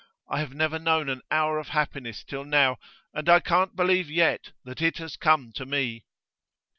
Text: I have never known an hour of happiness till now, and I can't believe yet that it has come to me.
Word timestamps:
I 0.27 0.39
have 0.39 0.55
never 0.55 0.79
known 0.79 1.09
an 1.09 1.21
hour 1.29 1.59
of 1.59 1.67
happiness 1.67 2.23
till 2.23 2.43
now, 2.43 2.77
and 3.13 3.29
I 3.29 3.39
can't 3.39 3.75
believe 3.75 4.09
yet 4.09 4.51
that 4.63 4.81
it 4.81 4.97
has 4.97 5.15
come 5.15 5.51
to 5.53 5.65
me. 5.67 6.05